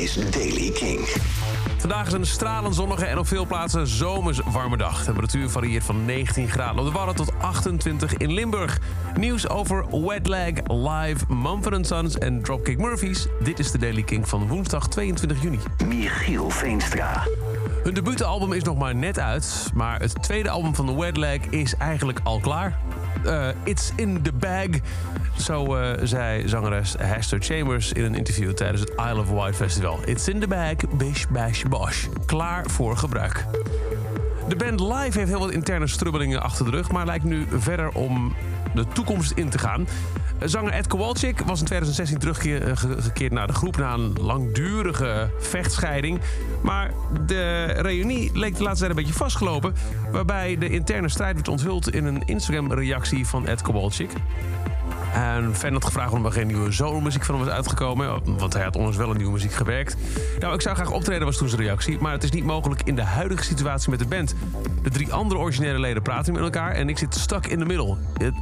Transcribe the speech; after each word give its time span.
is 0.00 0.14
Daily 0.30 0.70
King. 0.70 1.00
Vandaag 1.78 2.06
is 2.06 2.12
een 2.12 2.26
stralend 2.26 2.74
zonnige 2.74 3.04
en 3.06 3.18
op 3.18 3.26
veel 3.26 3.46
plaatsen 3.46 3.86
zomers 3.86 4.40
warme 4.52 4.76
dag. 4.76 4.98
De 4.98 5.04
temperatuur 5.04 5.50
varieert 5.50 5.84
van 5.84 6.04
19 6.04 6.48
graden 6.48 6.78
op 6.78 6.84
de 6.86 6.92
Wadden 6.92 7.14
tot 7.14 7.32
28 7.40 8.16
in 8.16 8.32
Limburg. 8.32 8.78
Nieuws 9.16 9.48
over 9.48 10.04
Wetlag, 10.06 10.52
Live, 10.66 11.34
Mumford 11.34 11.86
Sons 11.86 12.18
en 12.18 12.42
Dropkick 12.42 12.78
Murphys. 12.78 13.26
Dit 13.42 13.58
is 13.58 13.70
de 13.70 13.78
Daily 13.78 14.02
King 14.02 14.28
van 14.28 14.48
woensdag 14.48 14.88
22 14.88 15.42
juni. 15.42 15.58
Michiel 15.86 16.50
Veenstra. 16.50 17.26
Hun 17.82 17.94
debuutalbum 17.94 18.52
is 18.52 18.62
nog 18.62 18.78
maar 18.78 18.94
net 18.94 19.18
uit, 19.18 19.70
maar 19.74 20.00
het 20.00 20.22
tweede 20.22 20.50
album 20.50 20.74
van 20.74 20.86
de 20.86 20.94
Wetlag 20.94 21.38
is 21.50 21.74
eigenlijk 21.76 22.20
al 22.22 22.40
klaar. 22.40 22.78
Uh, 23.26 23.48
it's 23.64 23.92
in 23.96 24.22
the 24.22 24.32
bag, 24.32 24.68
zo 25.38 25.76
uh, 25.76 25.92
zei 26.02 26.48
zangeres 26.48 26.94
Hester 26.98 27.42
Chambers 27.42 27.92
in 27.92 28.04
een 28.04 28.14
interview 28.14 28.52
tijdens 28.52 28.80
het 28.80 28.90
Isle 28.90 29.18
of 29.18 29.30
Wight 29.30 29.56
Festival. 29.56 29.98
It's 30.04 30.28
in 30.28 30.40
the 30.40 30.46
bag, 30.46 30.74
bish 30.96 31.26
bash 31.30 31.62
bosh. 31.62 32.06
Klaar 32.26 32.70
voor 32.70 32.96
gebruik. 32.96 33.44
De 34.50 34.56
band 34.56 34.80
live 34.80 35.18
heeft 35.18 35.30
heel 35.30 35.38
wat 35.38 35.50
interne 35.50 35.86
strubbelingen 35.86 36.42
achter 36.42 36.64
de 36.64 36.70
rug, 36.70 36.90
maar 36.90 37.06
lijkt 37.06 37.24
nu 37.24 37.46
verder 37.50 37.88
om 37.88 38.34
de 38.74 38.86
toekomst 38.88 39.30
in 39.30 39.48
te 39.48 39.58
gaan. 39.58 39.86
Zanger 40.40 40.72
Ed 40.72 40.86
Kowalczyk 40.86 41.40
was 41.40 41.60
in 41.60 41.66
2016 41.66 42.18
teruggekeerd 42.18 43.32
naar 43.32 43.46
de 43.46 43.52
groep 43.52 43.76
na 43.76 43.92
een 43.92 44.12
langdurige 44.20 45.30
vechtscheiding. 45.38 46.20
Maar 46.62 46.90
de 47.26 47.64
reunie 47.64 48.30
leek 48.34 48.56
de 48.56 48.62
laatste 48.62 48.86
tijd 48.86 48.98
een 48.98 49.04
beetje 49.04 49.18
vastgelopen. 49.18 49.74
Waarbij 50.12 50.58
de 50.58 50.68
interne 50.68 51.08
strijd 51.08 51.34
werd 51.34 51.48
onthuld 51.48 51.94
in 51.94 52.04
een 52.04 52.22
Instagram-reactie 52.24 53.26
van 53.26 53.46
Ed 53.46 53.62
Kowalczyk. 53.62 54.10
En 55.14 55.54
fan 55.54 55.72
had 55.72 55.84
gevraagd 55.84 56.12
of 56.12 56.24
er 56.24 56.32
geen 56.32 56.46
nieuwe 56.46 56.72
solo-muziek 56.72 57.24
van 57.24 57.34
hem 57.34 57.44
was 57.44 57.54
uitgekomen. 57.54 58.36
Want 58.38 58.52
hij 58.52 58.62
had 58.62 58.76
onlangs 58.76 58.96
wel 58.96 59.10
een 59.10 59.16
nieuwe 59.16 59.32
muziek 59.32 59.52
gewerkt. 59.52 59.96
Nou, 60.38 60.54
ik 60.54 60.60
zou 60.60 60.74
graag 60.74 60.90
optreden, 60.90 61.24
was 61.24 61.36
toen 61.36 61.48
zijn 61.48 61.62
reactie. 61.62 61.98
Maar 62.00 62.12
het 62.12 62.22
is 62.22 62.30
niet 62.30 62.44
mogelijk 62.44 62.82
in 62.84 62.94
de 62.94 63.02
huidige 63.02 63.44
situatie 63.44 63.90
met 63.90 63.98
de 63.98 64.06
band. 64.06 64.34
De 64.82 64.90
drie 64.90 65.12
andere 65.12 65.40
originele 65.40 65.78
leden 65.78 66.02
praten 66.02 66.32
met 66.32 66.42
elkaar 66.42 66.72
en 66.72 66.88
ik 66.88 66.98
zit 66.98 67.14
stak 67.14 67.46
in 67.46 67.58
de 67.58 67.64
middel. 67.64 67.98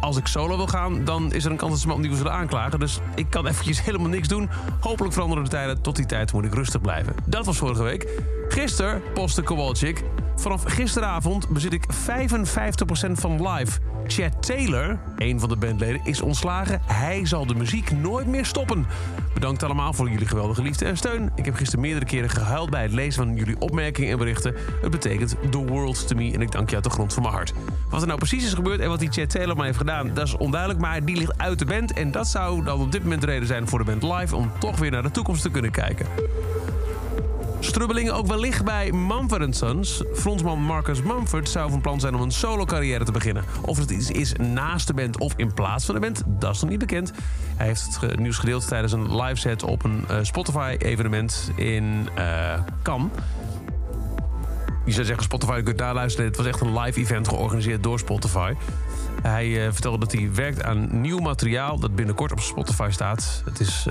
Als 0.00 0.16
ik 0.16 0.26
solo 0.26 0.56
wil 0.56 0.66
gaan, 0.66 1.04
dan 1.04 1.32
is 1.32 1.44
er 1.44 1.50
een 1.50 1.56
kans 1.56 1.70
dat 1.70 1.80
ze 1.80 1.86
me 1.86 1.92
opnieuw 1.94 2.14
zullen 2.14 2.32
aanklagen. 2.32 2.80
Dus 2.80 2.98
ik 3.14 3.26
kan 3.30 3.46
eventjes 3.46 3.82
helemaal 3.86 4.08
niks 4.08 4.28
doen. 4.28 4.50
Hopelijk 4.80 5.12
veranderen 5.12 5.44
de 5.44 5.50
tijden. 5.50 5.80
Tot 5.80 5.96
die 5.96 6.06
tijd 6.06 6.32
moet 6.32 6.44
ik 6.44 6.54
rustig 6.54 6.80
blijven. 6.80 7.14
Dat 7.24 7.46
was 7.46 7.58
vorige 7.58 7.82
week. 7.82 8.08
Gisteren 8.48 9.02
postte 9.14 9.42
Kowalczyk. 9.42 10.02
Vanaf 10.42 10.62
gisteravond 10.64 11.48
bezit 11.48 11.72
ik 11.72 11.86
55% 11.86 13.12
van 13.12 13.48
live. 13.48 13.78
Chad 14.06 14.42
Taylor, 14.42 14.98
een 15.16 15.40
van 15.40 15.48
de 15.48 15.56
bandleden, 15.56 16.00
is 16.04 16.20
ontslagen. 16.20 16.80
Hij 16.84 17.26
zal 17.26 17.46
de 17.46 17.54
muziek 17.54 17.90
nooit 17.90 18.26
meer 18.26 18.46
stoppen. 18.46 18.86
Bedankt 19.34 19.62
allemaal 19.62 19.92
voor 19.92 20.10
jullie 20.10 20.26
geweldige 20.26 20.62
liefde 20.62 20.84
en 20.84 20.96
steun. 20.96 21.32
Ik 21.34 21.44
heb 21.44 21.54
gisteren 21.54 21.80
meerdere 21.80 22.04
keren 22.04 22.30
gehuild 22.30 22.70
bij 22.70 22.82
het 22.82 22.92
lezen 22.92 23.24
van 23.24 23.36
jullie 23.36 23.60
opmerkingen 23.60 24.10
en 24.10 24.18
berichten. 24.18 24.54
Het 24.82 24.90
betekent 24.90 25.36
the 25.50 25.66
world 25.66 26.08
to 26.08 26.16
me 26.16 26.32
en 26.32 26.40
ik 26.40 26.50
dank 26.50 26.68
je 26.68 26.74
uit 26.74 26.84
de 26.84 26.90
grond 26.90 27.12
van 27.14 27.22
mijn 27.22 27.34
hart. 27.34 27.52
Wat 27.90 28.00
er 28.00 28.06
nou 28.06 28.18
precies 28.18 28.44
is 28.44 28.54
gebeurd 28.54 28.80
en 28.80 28.88
wat 28.88 28.98
die 28.98 29.10
Chad 29.10 29.30
Taylor 29.30 29.56
maar 29.56 29.66
heeft 29.66 29.78
gedaan, 29.78 30.14
dat 30.14 30.26
is 30.26 30.36
onduidelijk. 30.36 30.80
Maar 30.80 31.04
die 31.04 31.16
ligt 31.16 31.38
uit 31.38 31.58
de 31.58 31.64
band 31.64 31.92
en 31.92 32.10
dat 32.10 32.28
zou 32.28 32.64
dan 32.64 32.80
op 32.80 32.92
dit 32.92 33.02
moment 33.02 33.20
de 33.20 33.26
reden 33.26 33.46
zijn 33.46 33.68
voor 33.68 33.78
de 33.78 33.84
band 33.84 34.02
live 34.02 34.36
om 34.36 34.52
toch 34.58 34.78
weer 34.78 34.90
naar 34.90 35.02
de 35.02 35.10
toekomst 35.10 35.42
te 35.42 35.50
kunnen 35.50 35.70
kijken. 35.70 36.06
Strubbelingen 37.64 38.14
ook 38.14 38.26
wellicht 38.26 38.64
bij 38.64 38.92
Mumford 38.92 39.56
Sons. 39.56 40.02
Frontman 40.14 40.58
Marcus 40.58 41.02
Mumford 41.02 41.48
zou 41.48 41.70
van 41.70 41.80
plan 41.80 42.00
zijn 42.00 42.14
om 42.14 42.20
een 42.20 42.30
solo-carrière 42.30 43.04
te 43.04 43.12
beginnen. 43.12 43.44
Of 43.60 43.78
het 43.78 43.90
iets 43.90 44.10
is 44.10 44.32
naast 44.32 44.86
de 44.86 44.94
band 44.94 45.18
of 45.18 45.32
in 45.36 45.54
plaats 45.54 45.84
van 45.84 45.94
de 45.94 46.00
band, 46.00 46.22
dat 46.26 46.54
is 46.54 46.60
nog 46.60 46.70
niet 46.70 46.78
bekend. 46.78 47.12
Hij 47.56 47.66
heeft 47.66 48.00
het 48.00 48.18
nieuws 48.18 48.38
gedeeld 48.38 48.68
tijdens 48.68 48.92
een 48.92 49.16
live 49.16 49.36
set 49.36 49.62
op 49.62 49.84
een 49.84 50.04
uh, 50.10 50.16
Spotify-evenement 50.22 51.50
in 51.56 52.08
uh, 52.18 52.60
Cannes. 52.82 53.10
Je 54.84 54.92
zou 54.92 55.06
zeggen, 55.06 55.24
Spotify 55.24 55.62
kunt 55.62 55.78
daar 55.78 55.94
luisteren. 55.94 56.26
Het 56.26 56.36
was 56.36 56.46
echt 56.46 56.60
een 56.60 56.78
live 56.78 57.00
event 57.00 57.28
georganiseerd 57.28 57.82
door 57.82 57.98
Spotify. 57.98 58.54
Hij 59.22 59.46
uh, 59.46 59.72
vertelde 59.72 59.98
dat 59.98 60.12
hij 60.12 60.34
werkt 60.34 60.62
aan 60.62 61.00
nieuw 61.00 61.18
materiaal 61.18 61.78
dat 61.78 61.94
binnenkort 61.94 62.32
op 62.32 62.40
Spotify 62.40 62.88
staat. 62.90 63.42
Het 63.44 63.60
is 63.60 63.86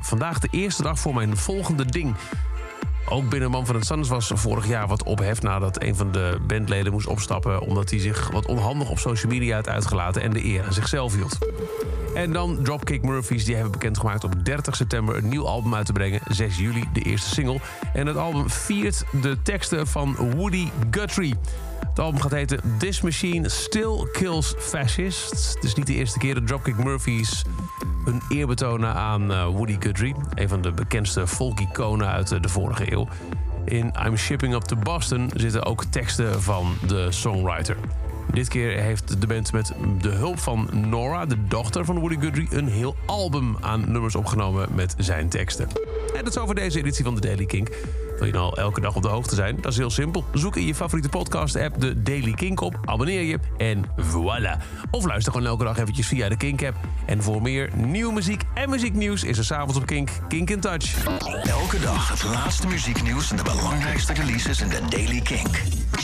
vandaag 0.00 0.38
de 0.38 0.48
eerste 0.50 0.82
dag 0.82 0.98
voor 0.98 1.14
mijn 1.14 1.36
volgende 1.36 1.84
ding. 1.84 2.14
Ook 3.08 3.28
binnen 3.28 3.50
Man 3.50 3.66
van 3.66 3.74
het 3.74 3.86
Sons 3.86 4.08
was 4.08 4.30
vorig 4.34 4.66
jaar 4.66 4.86
wat 4.86 5.02
ophef 5.02 5.42
nadat 5.42 5.82
een 5.82 5.96
van 5.96 6.12
de 6.12 6.38
bandleden 6.46 6.92
moest 6.92 7.06
opstappen 7.06 7.60
omdat 7.60 7.90
hij 7.90 7.98
zich 7.98 8.30
wat 8.30 8.46
onhandig 8.46 8.90
op 8.90 8.98
social 8.98 9.32
media 9.32 9.54
had 9.54 9.68
uitgelaten 9.68 10.22
en 10.22 10.30
de 10.30 10.44
eer 10.44 10.64
aan 10.64 10.72
zichzelf 10.72 11.14
hield. 11.14 11.38
En 12.14 12.32
dan 12.32 12.62
Dropkick 12.62 13.02
Murphys, 13.02 13.44
die 13.44 13.54
hebben 13.54 13.72
bekendgemaakt 13.72 14.24
op 14.24 14.44
30 14.44 14.76
september 14.76 15.16
een 15.16 15.28
nieuw 15.28 15.46
album 15.46 15.74
uit 15.74 15.86
te 15.86 15.92
brengen. 15.92 16.20
6 16.28 16.58
juli 16.58 16.84
de 16.92 17.00
eerste 17.00 17.28
single. 17.28 17.60
En 17.92 18.06
het 18.06 18.16
album 18.16 18.50
viert 18.50 19.04
de 19.22 19.42
teksten 19.42 19.86
van 19.86 20.16
Woody 20.36 20.68
Guthrie. 20.90 21.34
Het 21.88 21.98
album 21.98 22.20
gaat 22.20 22.30
heten 22.30 22.60
This 22.78 23.00
Machine 23.00 23.48
Still 23.48 24.08
Kills 24.12 24.54
Fascists. 24.58 25.54
Het 25.54 25.64
is 25.64 25.74
niet 25.74 25.86
de 25.86 25.94
eerste 25.94 26.18
keer 26.18 26.34
dat 26.34 26.46
Dropkick 26.46 26.84
Murphys 26.84 27.44
een 28.06 28.22
eer 28.28 28.46
betonen 28.46 28.94
aan 28.94 29.30
uh, 29.30 29.46
Woody 29.46 29.76
Guthrie, 29.80 30.14
een 30.34 30.48
van 30.48 30.62
de 30.62 30.72
bekendste 30.72 31.26
folk-iconen 31.26 32.08
uit 32.08 32.30
uh, 32.32 32.40
de 32.40 32.48
vorige 32.48 32.92
eeuw. 32.92 33.08
In 33.64 33.94
I'm 34.06 34.16
Shipping 34.16 34.54
Up 34.54 34.62
to 34.62 34.76
Boston 34.76 35.30
zitten 35.34 35.64
ook 35.64 35.84
teksten 35.84 36.42
van 36.42 36.74
de 36.86 37.12
songwriter. 37.12 37.76
Dit 38.32 38.48
keer 38.48 38.80
heeft 38.80 39.20
de 39.20 39.26
band 39.26 39.52
met 39.52 39.72
de 40.00 40.08
hulp 40.08 40.38
van 40.38 40.68
Nora, 40.72 41.26
de 41.26 41.46
dochter 41.46 41.84
van 41.84 41.98
Woody 41.98 42.16
Guthrie, 42.20 42.48
een 42.50 42.68
heel 42.68 42.96
album 43.06 43.56
aan 43.60 43.92
nummers 43.92 44.14
opgenomen 44.14 44.68
met 44.74 44.94
zijn 44.98 45.28
teksten. 45.28 45.68
En 46.16 46.24
dat 46.24 46.36
is 46.36 46.38
over 46.38 46.54
deze 46.54 46.78
editie 46.78 47.04
van 47.04 47.14
de 47.14 47.20
Daily 47.20 47.46
Kink. 47.46 47.68
Wil 48.18 48.26
je 48.26 48.32
nou 48.32 48.58
elke 48.58 48.80
dag 48.80 48.96
op 48.96 49.02
de 49.02 49.08
hoogte 49.08 49.34
zijn? 49.34 49.56
Dat 49.60 49.72
is 49.72 49.78
heel 49.78 49.90
simpel. 49.90 50.24
Zoek 50.32 50.56
in 50.56 50.66
je 50.66 50.74
favoriete 50.74 51.08
podcast-app 51.08 51.80
de 51.80 52.02
Daily 52.02 52.32
Kink 52.32 52.60
op, 52.60 52.78
abonneer 52.84 53.22
je 53.22 53.38
en 53.56 53.84
voilà. 54.00 54.62
Of 54.90 55.04
luister 55.04 55.32
gewoon 55.32 55.46
elke 55.46 55.64
dag 55.64 55.78
eventjes 55.78 56.06
via 56.06 56.28
de 56.28 56.36
Kink-app. 56.36 56.76
En 57.06 57.22
voor 57.22 57.42
meer 57.42 57.70
nieuwe 57.74 58.12
muziek 58.12 58.42
en 58.54 58.70
muzieknieuws 58.70 59.24
is 59.24 59.38
er 59.38 59.44
s'avonds 59.44 59.76
op 59.76 59.86
Kink, 59.86 60.10
Kink 60.28 60.50
in 60.50 60.60
Touch. 60.60 61.04
Elke 61.44 61.80
dag 61.80 62.08
het 62.08 62.22
laatste 62.22 62.66
muzieknieuws 62.66 63.30
en 63.30 63.36
de 63.36 63.42
belangrijkste 63.42 64.12
releases 64.12 64.60
in 64.60 64.68
de 64.68 64.80
Daily 64.88 65.20
Kink. 65.20 65.85